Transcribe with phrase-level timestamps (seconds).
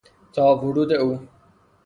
[0.33, 1.09] تا ورود او